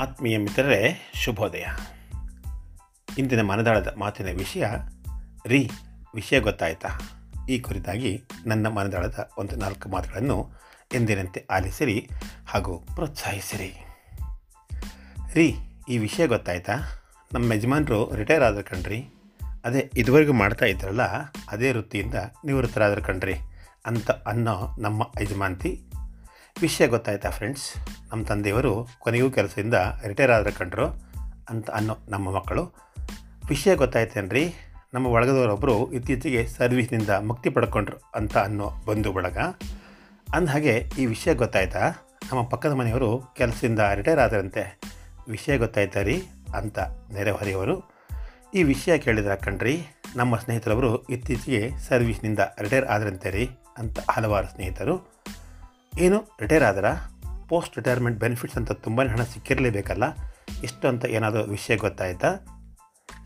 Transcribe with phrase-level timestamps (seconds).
[0.00, 1.66] ಆತ್ಮೀಯ ಮಿತ್ರರೇ, ಶುಭೋದಯ.
[3.18, 4.66] ಇಂದಿನ ಮನದಾಳದ ಮಾತಿನ ವಿಷಯ,
[5.46, 5.70] ರೀ,
[6.14, 6.88] ವಿಷಯ ಗೊತ್ತಾಯ್ತಾ?
[7.48, 10.50] ಈ ಕುರಿತಾಗಿ ನನ್ನ ಮನದಾಳದ ಒಂದು ನಾಲ್ಕು ಮಾತುಗಳನ್ನು
[10.94, 12.10] ಎಂದಿನಂತೆ ಆಲಿಸಿರಿ
[12.46, 13.74] ಹಾಗೂ ಪ್ರೋತ್ಸಾಹಿಸಿರಿ.
[15.34, 15.54] ರೀ,
[15.88, 16.72] ಈ ವಿಷಯ ಗೊತ್ತಾಯ್ತಾ?
[17.32, 19.04] ನಮ್ಮ ಯಜಮಾನರು ರಿಟೈರ್ ಆದ್ರೆ ಕಣ್ರಿ.
[19.64, 21.02] ಅದೇ ಇದುವರೆಗೂ ಮಾಡ್ತಾ ಇದ್ರಲ್ಲ,
[21.50, 22.14] ಅದೇ ವೃತ್ತಿಯಿಂದ
[22.44, 23.34] ನಿವೃತ್ತರಾದ್ರೆ ಕಣ್ರಿ
[23.86, 25.89] ಅಂತ ಅನ್ನೋ ನಮ್ಮ ಯಜಮಾನ್ತಿ
[26.60, 27.72] ವಿಷಯ ಗೊತ್ತಾಯ್ತಾ ಫ್ರೆಂಡ್ಸ್
[28.10, 29.74] ನಮ್ಮ ತಂದೆಯವರು ಕೊನೆಗೂ ಕೆಲಸದಿಂದ
[30.06, 30.86] ರಿಟೈರ್ ಆದರೆ ಕಂಡ್ರು
[31.48, 32.74] ಅಂತ ಅನ್ನೋ ನಮ್ಮ ಮಕ್ಕಳು.
[33.48, 34.54] ವಿಷಯ ಗೊತ್ತಾಯ್ತೇನ್ರಿ?
[34.94, 39.38] ನಮ್ಮ ಬಳಗದವರೊಬ್ಬರು ಇತ್ತೀಚೆಗೆ ಸರ್ವಿಸ್ನಿಂದ ಮುಕ್ತಿ ಪಡ್ಕೊಂಡ್ರು ಅಂತ ಅನ್ನೋ ಬಂಧು ಬಳಗ.
[40.34, 41.90] ಅಂದಹಾಗೆ ಈ ವಿಷಯ ಗೊತ್ತಾಯ್ತಾ?
[42.32, 44.80] ನಮ್ಮ ಪಕ್ಕದ ಮನೆಯವರು ಕೆಲಸದಿಂದ ರಿಟೈರ್ ಆದರಂತೆ.
[45.28, 46.22] ವಿಷಯ ಗೊತ್ತಾಯ್ತಾ ರೀ?
[46.56, 46.78] ಅಂತ
[47.12, 48.00] ನೆರೆಹೊರೆಯವರು
[48.54, 55.19] ಈ ವಿಷಯ ಕೇಳಿದ್ರೆ ಕಣ್ರಿ, ನಮ್ಮ ಸ್ನೇಹಿತರೊಬ್ಬರು ಇತ್ತೀಚೆಗೆ ಸರ್ವಿಸ್ನಿಂದ ರಿಟೈರ್ ಆದರಂತೆ ರೀ ಅಂತ ಹಲವಾರು ಸ್ನೇಹಿತರು.
[55.98, 56.84] ಏನು ರಿಟೈರ್ ಆದ್ರ?
[57.48, 60.04] ಪೋಸ್ಟ್ ರಿಟೈರ್ಮೆಂಟ್ ಬೆನಿಫಿಟ್ಸ್ ಅಂತ ತುಂಬಾ ಹಣ ಸಿಕ್ಕಿರಲೇಬೇಕಲ್ಲ?
[60.62, 62.28] ಇಷ್ಟು ಅಂತ ಏನಾದರೂ ವಿಷಯ ಗೊತ್ತಾಯಿತಾ?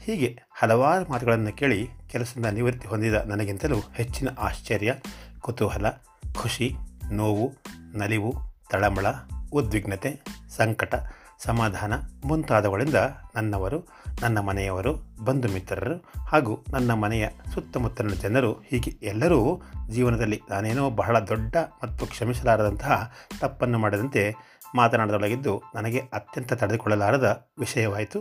[0.05, 4.95] ಹೀಗೆ ಹಲವಾರು ಮಾತುಗಳನ್ನು ಕೇಳಿ ಕೆಲಸದಿಂದ ನಿವೃತ್ತಿ ಹೊಂದಿದ ನನಗಿಂತಲೂ ಹೆಚ್ಚಿನ ಆಶ್ಚರ್ಯ,
[5.41, 5.87] ಕುತೂಹಲ,
[6.35, 6.75] ಖುಷಿ,
[7.11, 7.53] ನೋವು,
[7.95, 8.35] ನಲಿವು,
[8.71, 9.07] ತಳಮಳ,
[9.53, 10.21] ಉದ್ವಿಗ್ನತೆ,
[10.57, 10.95] ಸಂಕಟ
[11.39, 11.93] ಸಮಾಧಾನ
[12.25, 12.95] ಮುಂತಾದವುಗಳಿಂದ
[13.35, 13.89] ನನ್ನವರು,
[14.23, 21.57] ನನ್ನ ಮನೆಯವರು, ಬಂಧು ಮಿತ್ರರು ಹಾಗೂ ನನ್ನ ಮನೆಯ ಸುತ್ತಮುತ್ತಲಿನ ಜನರು, ಹೀಗೆ ಎಲ್ಲರೂ ಜೀವನದಲ್ಲಿ ನಾನೇನೋ ಬಹಳ ದೊಡ್ಡ
[21.57, 24.35] ಮತ್ತು ಕ್ಷಮಿಸಲಾರದಂತಹ ತಪ್ಪನ್ನು ಮಾಡದಂತೆ
[24.75, 28.21] ಮಾತನಾಡದೊಳಗಿದ್ದು ನನಗೆ ಅತ್ಯಂತ ತಡೆದುಕೊಳ್ಳಲಾರದ ವಿಷಯವಾಯಿತು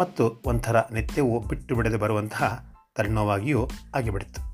[0.00, 4.50] ಮತ್ತು ಒಂಥರ ನಿತ್ಯವೂ ಬಿಟ್ಟು ಬಿಡದೆ ಬರುವಂತಹ ತಲೆನೋವಾಗಿಯೂ ಆಗಿಬಿಡಿತು.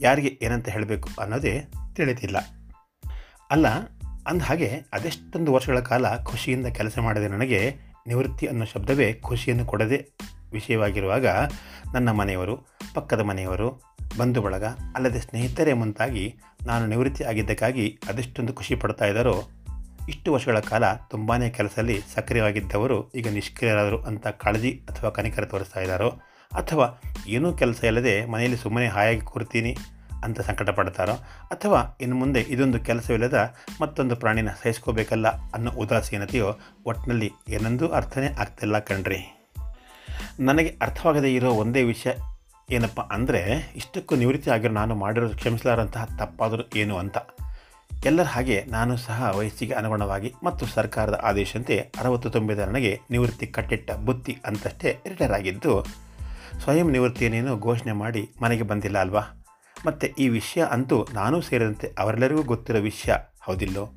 [0.00, 2.36] ಯಾರಿಗೆ ಏನಂತ ಹೇಳಬೇಕು ಅನ್ನೋದೇ ತಿಳಿದಿಲ್ಲ.
[3.50, 3.66] ಅಲ್ಲ
[4.26, 10.10] ಅಂದಹಾಗೆ ಅದೆಷ್ಟೊಂದು ವರ್ಷಗಳ ಕಾಲ ಖುಷಿಯಿಂದ ಕೆಲಸ ಮಾಡದೆ ನನಗೆ ನಿವೃತ್ತಿ ಅನ್ನೋ ಶಬ್ದವೇ ಖುಷಿಯನ್ನು ಕೊಡದೆ
[10.52, 11.26] ವಿಷಯವಾಗಿರುವಾಗ
[11.94, 13.82] ನನ್ನ ಮನೆಯವರು, ಪಕ್ಕದ ಮನೆಯವರು,
[14.18, 16.34] ಬಂಧು ಬಳಗ ಅಲ್ಲದೆ ಸ್ನೇಹಿತರೇ ಮುಂತಾಗಿ
[16.66, 19.42] ನಾನು ನಿವೃತ್ತಿ ಆಗಿದ್ದಕ್ಕಾಗಿ ಅದೆಷ್ಟೊಂದು ಖುಷಿ ಪಡ್ತಾ ಇದ್ದಾರೋ
[20.08, 26.08] ಇಷ್ಟು ವರ್ಷಗಳ ಕಾಲ ತುಂಬಾ ಕೆಲಸದಲ್ಲಿ ಸಕ್ರಿಯವಾಗಿದ್ದವರು ಈಗ ನಿಷ್ಕ್ರಿಯರಾದರು ಅಂತ ಕಾಳಜಿ ಅಥವಾ ಕನಿಕರ ತೋರಿಸ್ತಾ ಇದ್ದಾರೋ
[26.52, 29.76] ಅಥವಾ ಏನೂ ಕೆಲಸ ಇಲ್ಲದೆ ಮನೆಯಲ್ಲಿ ಸುಮ್ಮನೆ ಹಾಯಾಗಿ ಕೂರ್ತೀನಿ
[30.24, 31.14] ಅಂತ ಸಂಕಟ ಪಡ್ತಾರೋ
[31.54, 33.38] ಅಥವಾ ಇನ್ನು ಮುಂದೆ ಇದೊಂದು ಕೆಲಸವಿಲ್ಲದ
[33.80, 36.50] ಮತ್ತೊಂದು ಪ್ರಾಣಿನ ಸಹಿಸ್ಕೋಬೇಕಲ್ಲ ಅನ್ನೋ ಉದಾಸೀನತೆಯೋ
[36.90, 39.20] ಒಟ್ಟಿನಲ್ಲಿ ಏನೊಂದೂ ಅರ್ಥನೇ ಆಗ್ತಿಲ್ಲ ಕಣ್ರಿ.
[40.48, 42.12] ನನಗೆ ಅರ್ಥವಾಗದೇ ಇರೋ ಒಂದೇ ವಿಷಯ
[42.68, 43.40] ಏನಪ್ಪ ಅಂದರೆ,
[43.80, 47.16] ಇಷ್ಟಕ್ಕೂ ನಿವೃತ್ತಿ ಆಗಿರೋ ನಾನು ಮಾಡಿರೋ ಕ್ಷಮಿಸಲಾರಂತಹ ತಪ್ಪಾದರೂ ಏನು ಅಂತ.
[47.90, 54.34] ಎಲ್ಲರ ಹಾಗೆ ನಾನು ಸಹ ವಯಸ್ಸಿಗೆ ಅನುಗುಣವಾಗಿ ಮತ್ತು ಸರ್ಕಾರದ ಆದೇಶಂತೆ ಅರವತ್ತು ತುಂಬಿದ ನನಗೆ ನಿವೃತ್ತಿ ಕಟ್ಟಿಟ್ಟ ಬುತ್ತಿ
[54.48, 55.72] ಅಂತಷ್ಟೇ ರಿಟೈರ್ ಆಗಿದ್ದು,
[56.64, 59.22] ಸ್ವಯಂ ನಿವೃತ್ತಿಯನ್ನೇನು ಘೋಷಣೆ ಮಾಡಿ ಮನೆಗೆ ಬಂದಿಲ್ಲ ಅಲ್ವಾ?
[59.86, 63.14] ಮತ್ತು ಈ ವಿಷಯ ಅಂತೂ ನಾನೂ ಸೇರಿದಂತೆ ಅವರೆಲ್ಲರಿಗೂ ಗೊತ್ತಿರೋ ವಿಷಯ.
[63.40, 63.92] ಹೌದಿಲ್ಲೋ?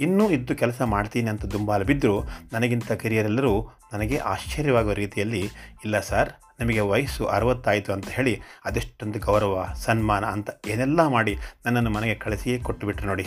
[0.00, 2.22] ಇನ್ನೂ ಇದ್ದು ಕೆಲಸ ಮಾಡ್ತೀನಿ ಅಂತ ದುಂಬಾಲು ಬಿದ್ದರೂ
[2.52, 5.40] ನನಗಿಂತ ಕಿರಿಯರೆಲ್ಲರೂ ನನಗೆ ಆಶ್ಚರ್ಯವಾಗುವ ರೀತಿಯಲ್ಲಿ,
[5.84, 12.14] ಇಲ್ಲ ಸರ್, ನಿಮಗೆ ವಯಸ್ಸು ಅರವತ್ತಾಯಿತು ಅಂತ ಹೇಳಿ ಅದೆಷ್ಟೊಂದು ಗೌರವ, ಸನ್ಮಾನ ಅಂತ ಏನೆಲ್ಲ ಮಾಡಿ ನನ್ನನ್ನು ಮನೆಗೆ
[12.14, 13.26] ಕಳಿಸಿಯೇ ಕೊಟ್ಟುಬಿಟ್ರು ನೋಡಿ.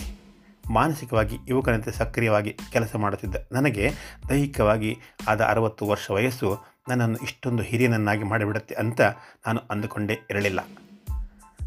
[0.71, 3.91] ಮಾನಸಿಕವಾಗಿ ಯುವಕನಂತೆ ಸಕ್ರಿಯವಾಗಿ ಕೆಲಸ ಮಾಡುತ್ತಿದ್ದ ನನಗೆ
[4.29, 6.59] ದೈಹಿಕವಾಗಿ ಆದ ಅರವತ್ತು ವರ್ಷ ವಯಸ್ಸು
[6.89, 9.01] ನನ್ನನ್ನು ಇಷ್ಟೊಂದು ಹಿರಿಯನನ್ನಾಗಿ ಮಾಡಿಬಿಡುತ್ತೆ ಅಂತ
[9.47, 10.59] ನಾನು ಅಂದುಕೊಂಡೇ ಇರಲಿಲ್ಲ.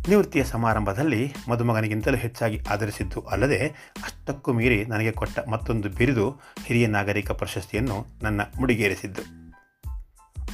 [0.08, 3.66] ನಿವೃತ್ತಿಯ ಸಮಾರಂಭದಲ್ಲಿ ಮದುಮಗನಿಗಿಂತಲೂ ಹೆಚ್ಚಾಗಿ ಆಧರಿಸಿದ್ದು ಅಲ್ಲದೆ
[3.96, 6.30] ಅಷ್ಟಕ್ಕೂ ಮೀರಿ ನನಗೆ ಕೊಟ್ಟ ಮತ್ತೊಂದು ಬಿರಿದು
[6.64, 9.44] ಹಿರಿಯ ನಾಗರಿಕ ಪ್ರಶಸ್ತಿಯನ್ನು ನನ್ನ ಮುಡಿಗೇರಿಸಿದ್ದು.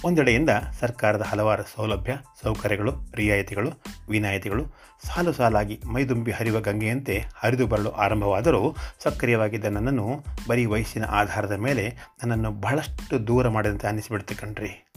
[0.04, 0.50] ಒಂದೆಡೆಯಿಂದ
[0.80, 3.70] ಸರ್ಕಾರದ ಹಲವಾರು ಸೌಲಭ್ಯ, ಸೌಕರ್ಯಗಳು, ರಿಯಾಯಿತಿಗಳು,
[4.10, 4.64] ವಿನಾಯಿತಿಗಳು
[5.06, 12.50] ಸಾಲು ಸಾಲಾಗಿ ಮೈದುಂಬಿ ಹರಿಯುವ ಗಂಗೆಯಂತೆ ಹರಿದು ಬರಲು ಆರಂಭವಾದರೂ ಸಕ್ರಿಯವಾಗಿದ್ದ ನನ್ನನ್ನು ಬರೀ ವಯಸ್ಸಿನ ಆಧಾರದ ಮೇಲೆ ನನ್ನನ್ನು
[12.50, 14.90] ಬಹಳಷ್ಟು ದೂರ ಮಾಡಿದಂತೆ ಅನ್ನಿಸಿಬಿಡ್ತು ಕಣ್ರಿ.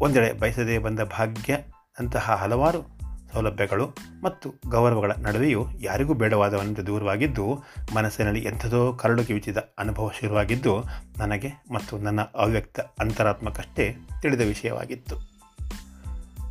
[0.00, 1.56] ಒಂದೆಡೆ ಬಯಸದೇ ಬಂದ ಭಾಗ್ಯ
[1.98, 2.95] ಅಂತಹ ಹಲವಾರು
[3.36, 3.86] ಸೌಲಭ್ಯಗಳು
[4.22, 7.64] ಮತ್ತು ಗೌರವಗಳ ನಡುವೆಯೂ ಯಾರಿಗೂ ಬೇಡವಾದವನಿಂದ ದೂರವಾಗಿದ್ದು,
[7.94, 10.84] ಮನಸ್ಸಿನಲ್ಲಿ ಎಂಥದೋ ಕರಡು ಕಿವಿಚಿದ ಅನುಭವ ಶುರುವಾಗಿದ್ದು,
[11.18, 15.16] ನನಗೆ ಮತ್ತು ನನ್ನ ಅವ್ಯಕ್ತ ಅಂತರಾತ್ಮಕಷ್ಟೇ ತಿಳಿದ ವಿಷಯವಾಗಿತ್ತು.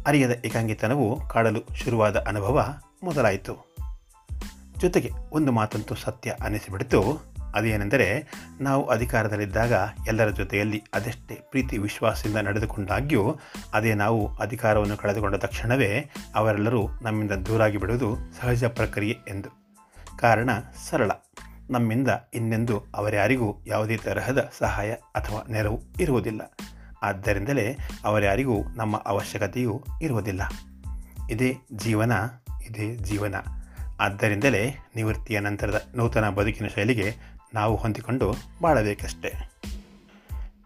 [0.08, 3.76] ಅರಿಯದ ಏಕಾಂಗಿತನವು ಕಾಡಲು ಶುರುವಾದ ಅನುಭವ ಮೊದಲಾಯಿತು.
[4.78, 7.02] ಜೊತೆಗೆ ಒಂದು ಮಾತಂತೂ ಸತ್ಯ ಅನ್ನಿಸಿಬಿಡಿತು.
[7.56, 8.28] ಅದೇನೆಂದರೆ
[8.62, 9.74] ನಾವು ಅಧಿಕಾರದಲ್ಲಿದ್ದಾಗ
[10.08, 13.38] ಎಲ್ಲರ ಜೊತೆಯಲ್ಲಿ ಅದೆಷ್ಟೇ ಪ್ರೀತಿ ವಿಶ್ವಾಸದಿಂದ ನಡೆದುಕೊಂಡಾಗ್ಯೂ
[13.74, 19.50] ಅದೇ ನಾವು ಅಧಿಕಾರವನ್ನು ಕಳೆದುಕೊಂಡ ತಕ್ಷಣವೇ ಅವರೆಲ್ಲರೂ ನಮ್ಮಿಂದ ದೂರಾಗಿ ಬಿಡುವುದು ಸಹಜ ಪ್ರಕ್ರಿಯೆ ಎಂದು.
[20.18, 20.50] ಕಾರಣ
[20.90, 21.12] ಸರಳ.
[21.70, 26.42] ನಮ್ಮಿಂದ ಇನ್ನೆಂದು ಅವರ್ಯಾರಿಗೂ ಯಾವುದೇ ತರಹದ ಸಹಾಯ ಅಥವಾ ನೆರವು ಇರುವುದಿಲ್ಲ.
[27.04, 30.42] ಆದ್ದರಿಂದಲೇ ಅವರ್ಯಾರಿಗೂ ನಮ್ಮ ಅವಶ್ಯಕತೆಯೂ ಇರುವುದಿಲ್ಲ.
[31.32, 32.12] ಇದೇ ಜೀವನ
[32.66, 33.36] ಇದೇ ಜೀವನ.
[34.00, 39.34] ಆದ್ದರಿಂದಲೇ ನಿವೃತ್ತಿಯ ನಂತರದ ನೂತನ ಬದುಕಿನ ಶೈಲಿಗೆ ನಾವು ಹೊಂದಿಕೊಂಡು ಬಾಳಬೇಕಷ್ಟೆ.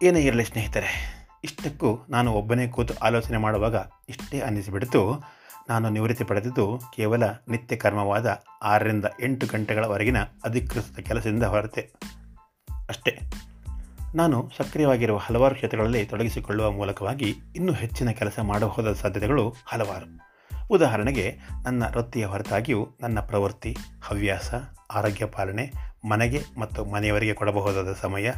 [0.04, 3.76] ಏನೇ ಇರಲಿ ಸ್ನೇಹಿತರೆ, ಇಷ್ಟಕ್ಕೂ ನಾನು ಒಬ್ಬನೇ ಕೂತು ಆಲೋಚನೆ ಮಾಡುವಾಗ
[4.10, 5.24] ಇಷ್ಟೇ ಅನ್ನಿಸಿಬಿಡ್ತು.
[5.70, 11.92] ನಾನು ನಿವೃತ್ತಿ ಪಡೆದಿದ್ದು ಕೇವಲ ನಿತ್ಯ ಕರ್ಮವಾದ ಆರರಿಂದ ಎಂಟು ಗಂಟೆಗಳವರೆಗಿನ ಅಧಿಕೃತ ಕೆಲಸದಿಂದ ಹೊರತೆ.
[12.90, 13.20] ಅಷ್ಟೇ.
[14.16, 20.20] ನಾನು ಸಕ್ರಿಯವಾಗಿರುವ ಹಲವಾರು ಕ್ಷೇತ್ರಗಳಲ್ಲಿ ತೊಡಗಿಸಿಕೊಳ್ಳುವ ಮೂಲಕವಾಗಿ ಇನ್ನೂ ಹೆಚ್ಚಿನ ಕೆಲಸ ಮಾಡಬಹುದಾದ ಸಾಧ್ಯತೆಗಳು ಹಲವಾರು.
[20.70, 24.54] ಉದಾಹರಣೆಗೆ, ನನ್ನ ವೃತ್ತಿಯ ಹೊರತಾಗಿಯೂ ನನ್ನ ಪ್ರವೃತ್ತಿ, ಹವ್ಯಾಸ,
[24.96, 28.32] ಆರೋಗ್ಯ ಪಾಲನೆ ಮನೆಗೆ ಮತ್ತು ಮನೆಯವರಿಗೆ ಕೊಡಬಹುದಾದ ಸಮಯ,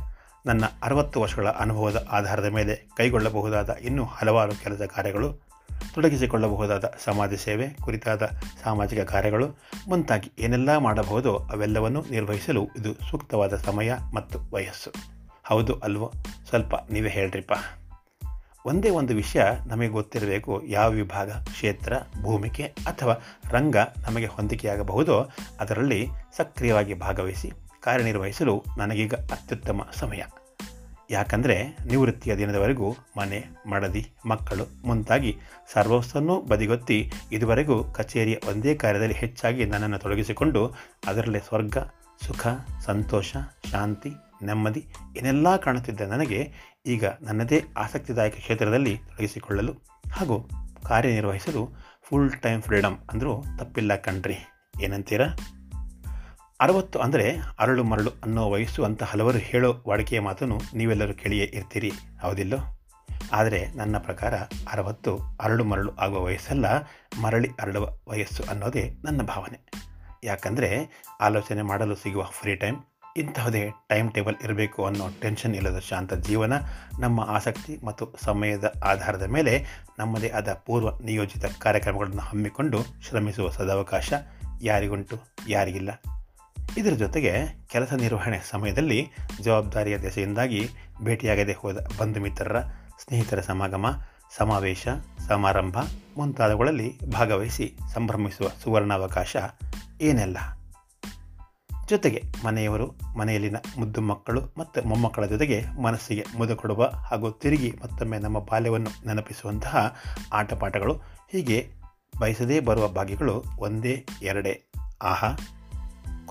[0.46, 5.52] ನನ್ನ ಅರವತ್ತು ವರ್ಷಗಳ ಅನುಭವದ ಆಧಾರದ ಮೇಲೆ ಕೈಗೊಳ್ಳಬಹುದಾದ ಇನ್ನೂ ಹಲವಾರು ಕೆಲಸ ಕಾರ್ಯಗಳು,
[5.94, 8.26] ತೊಡಗಿಸಿಕೊಳ್ಳಬಹುದಾದ ಸಮಾಜ ಸೇವೆ ಕುರಿತಾದ
[8.64, 9.48] ಸಾಮಾಜಿಕ ಕಾರ್ಯಗಳು,
[9.88, 14.92] ಮುಂತಾಗಿ ಏನೆಲ್ಲ ಮಾಡಬಹುದೋ ಅವೆಲ್ಲವನ್ನು ನಿರ್ವಹಿಸಲು ಇದು ಸೂಕ್ತವಾದ ಸಮಯ ಮತ್ತು ವಯಸ್ಸು.
[15.44, 16.14] ಹೌದು ಅಲ್ವೋ?
[16.50, 17.52] ಸ್ವಲ್ಪ ನೀವೇ ಹೇಳ್ರಿಪ್ಪ.
[18.66, 23.16] ಒಂದೇ ಒಂದು ವಿಷಯ ನಮಗೆ ಗೊತ್ತಿರಬೇಕು, ಯಾವ ವಿಭಾಗ, ಕ್ಷೇತ್ರ, ಭೂಮಿಕೆ ಅಥವಾ
[23.50, 25.30] ರಂಗ ನಮಗೆ ಹೊಂದಿಕೆಯಾಗಬಹುದೋ
[25.60, 26.08] ಅದರಲ್ಲಿ
[26.38, 30.22] ಸಕ್ರಿಯವಾಗಿ ಭಾಗವಹಿಸಿ ಕಾರ್ಯನಿರ್ವಹಿಸಲು ನನಗೀಗ ಅತ್ಯುತ್ತಮ ಸಮಯ.
[31.10, 35.38] ಯಾಕಂದರೆ ನಿವೃತ್ತಿಯ ದಿನದವರೆಗೂ ಮನೆ, ಮಡದಿ, ಮಕ್ಕಳು ಮುಂತಾಗಿ
[35.74, 40.76] ಸರ್ವಸ್ವನ್ನೂ ಬದಿಗೊತ್ತಿ ಇದುವರೆಗೂ ಕಚೇರಿಯ ಒಂದೇ ಕಾರ್ಯದಲ್ಲಿ ಹೆಚ್ಚಾಗಿ ನನ್ನನ್ನು ತೊಡಗಿಸಿಕೊಂಡು
[41.08, 41.78] ಅದರಲ್ಲೇ ಸ್ವರ್ಗ,
[42.28, 42.48] ಸುಖ,
[42.86, 43.38] ಸಂತೋಷ,
[43.72, 44.10] ಶಾಂತಿ,
[44.44, 44.88] ನೆಮ್ಮದಿ
[45.18, 46.52] ಏನೆಲ್ಲ ಕಾಣುತ್ತಿದ್ದ ನನಗೆ
[46.86, 49.74] ಈಗ ನನ್ನದೇ ಆಸಕ್ತಿದಾಯಕ ಕ್ಷೇತ್ರದಲ್ಲಿ ತೊಡಗಿಸಿಕೊಳ್ಳಲು
[50.14, 50.50] ಹಾಗೂ
[50.88, 54.38] ಕಾರ್ಯನಿರ್ವಹಿಸಲು ಫುಲ್ ಟೈಮ್ ಫ್ರೀಡಮ್ ಅಂದರೂ ತಪ್ಪಿಲ್ಲ ಕಣ್ರಿ.
[54.82, 55.26] ಏನಂತೀರಾ?
[56.62, 61.92] ಅರವತ್ತು ಅಂದರೆ ಅರಳು ಮರಳು ಅನ್ನೋ ವಯಸ್ಸು ಅಂತ ಹಲವರು ಹೇಳೋ ವಾಡಿಕೆಯ ಮಾತನ್ನು ನೀವೆಲ್ಲರೂ ಕೇಳಿಯೇ ಇರ್ತೀರಿ.
[62.22, 62.58] ಹೌದಿಲ್ಲೋ?
[63.32, 64.36] ಆದರೆ ನನ್ನ ಪ್ರಕಾರ
[64.72, 66.66] ಅರವತ್ತು ಅರಳು ಮರಳು ಆಗುವ ವಯಸ್ಸಲ್ಲ,
[67.22, 69.60] ಮರಳಿ ಅರಳುವ ವಯಸ್ಸು ಅನ್ನೋದೇ ನನ್ನ ಭಾವನೆ.
[70.24, 70.70] ಯಾಕಂದರೆ
[71.22, 72.78] ಆಲೋಚನೆ ಮಾಡಲು ಸಿಗುವ ಫ್ರೀ ಟೈಮ್,
[73.18, 76.54] ಇಂತಹದೇ ಟೈಮ್ ಟೇಬಲ್ ಇರಬೇಕು ಅನ್ನೋ ಟೆನ್ಷನ್ ಇಲ್ಲದ ಶಾಂತ ಜೀವನ,
[77.00, 79.66] ನಮ್ಮ ಆಸಕ್ತಿ ಮತ್ತು ಸಮಯದ ಆಧಾರದ ಮೇಲೆ
[80.00, 84.14] ನಮ್ಮದೇ ಆದ ಪೂರ್ವ ನಿಯೋಜಿತ ಕಾರ್ಯಕ್ರಮಗಳನ್ನು ಹಮ್ಮಿಕೊಂಡು ಶ್ರಮಿಸುವ ಸದಾವಕಾಶ
[84.62, 85.18] ಯಾರಿಗುಂಟು?
[85.48, 85.90] ಯಾರಿಗಿಲ್ಲ.
[86.78, 87.34] ಇದರ ಜೊತೆಗೆ
[87.68, 89.08] ಕೆಲಸ ನಿರ್ವಹಣೆ ಸಮಯದಲ್ಲಿ
[89.42, 90.70] ಜವಾಬ್ದಾರಿಯ ದೆಸೆಯಿಂದಾಗಿ
[91.04, 92.60] ಭೇಟಿಯಾಗದೆ ಹೋದ ಬಂಧು ಮಿತ್ರರ
[93.00, 94.02] ಸ್ನೇಹಿತರ ಸಮಾಗಮ,
[94.38, 94.88] ಸಮಾವೇಶ,
[95.28, 95.78] ಸಮಾರಂಭ
[96.18, 99.38] ಮುಂತಾದವುಗಳಲ್ಲಿ ಭಾಗವಹಿಸಿ ಸಂಭ್ರಮಿಸುವ ಸುವರ್ಣಾವಕಾಶ
[100.02, 100.38] ಏನೆಲ್ಲ?
[101.90, 108.40] ಜೊತೆಗೆ ಮನೆಯವರು, ಮನೆಯಲ್ಲಿನ ಮುದ್ದು ಮಕ್ಕಳು ಮತ್ತು ಮೊಮ್ಮಕ್ಕಳ ಜೊತೆಗೆ ಮನಸ್ಸಿಗೆ ಮುದ ಕೊಡುವ ಹಾಗೂ ತಿರುಗಿ ಮತ್ತೊಮ್ಮೆ ನಮ್ಮ
[108.40, 109.96] ಬಾಲ್ಯವನ್ನು ನೆನಪಿಸುವಂತಹ
[110.34, 110.94] ಆಟಪಾಠಗಳು
[111.32, 111.72] ಹೀಗೆ
[112.20, 114.64] ಬಯಸದೇ ಬರುವ ಭಾಗ್ಯಗಳು ಒಂದೇ, ಎರಡೇ.
[115.02, 115.28] ಆಹಾ!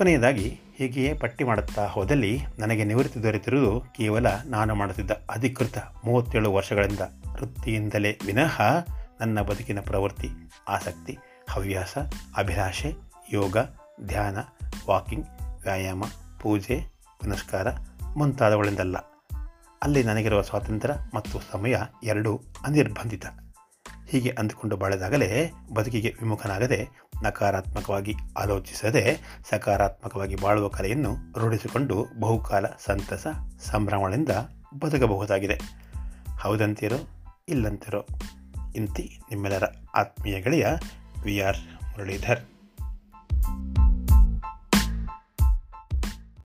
[0.01, 7.01] ಕೊನೆಯದಾಗಿ ಹೀಗೆಯೇ ಪಟ್ಟಿ ಮಾಡುತ್ತಾ ಹೋದಲ್ಲಿ ನನಗೆ ನಿವೃತ್ತಿ ದೊರೆತಿರುವುದು ಕೇವಲ ನಾನು ಮಾಡುತ್ತಿದ್ದ ಅಧಿಕೃತ ಮೂವತ್ತೇಳು ವರ್ಷಗಳಿಂದ.
[7.33, 8.63] ವೃತ್ತಿಯಿಂದಲೇ ವಿನಃ
[9.21, 10.29] ನನ್ನ ಬದುಕಿನ ಪ್ರವೃತ್ತಿ,
[10.69, 11.19] ಆಸಕ್ತಿ,
[11.51, 11.99] ಹವ್ಯಾಸ,
[12.37, 12.95] ಅಭಿಲಾಷೆ,
[13.33, 13.57] ಯೋಗ,
[14.07, 14.39] ಧ್ಯಾನ,
[14.89, 15.27] ವಾಕಿಂಗ್,
[15.63, 16.05] ವ್ಯಾಯಾಮ,
[16.41, 16.81] ಪೂಜೆ,
[17.21, 17.67] ಪುನಸ್ಕಾರ
[18.17, 18.97] ಮುಂತಾದವುಗಳಿಂದಲ್ಲ.
[19.83, 23.27] ಅಲ್ಲಿ ನನಗಿರುವ ಸ್ವಾತಂತ್ರ್ಯ ಮತ್ತು ಸಮಯ ಎರಡೂ ಅನಿರ್ಬಂಧಿತ.
[24.11, 26.89] ಹೀಗೆ ಅಂದುಕೊಂಡು ಬಾಳಿದಾಗಲೇ ಬದುಕಿಗೆ ವಿಮುಖನಾಗದೆ
[27.23, 29.21] ನಕಾರಾತ್ಮಕವಾಗಿ ಆಲೋಚಿಸದೆ
[29.51, 33.27] ಸಕಾರಾತ್ಮಕವಾಗಿ ಬಾಳುವ ಕಲೆಯನ್ನು ರೂಢಿಸಿಕೊಂಡು ಬಹುಕಾಲ ಸಂತಸ
[33.61, 34.29] ಸಂಭ್ರಮಗಳಿಂದ
[34.79, 35.61] ಬದುಕಬಹುದಾಗಿದೆ.
[36.43, 36.97] ಹೌದಂತೀರೋ,
[37.49, 38.07] ಇಲ್ಲಂತಿರೋ,
[38.77, 39.65] ಇಂತಿ ನಿಮ್ಮೆಲ್ಲರ
[39.95, 40.67] ಆತ್ಮೀಯ ಗೆಳೆಯ
[41.25, 42.60] ವಿ ಆರ್ ಮುರಳೀಧರ್.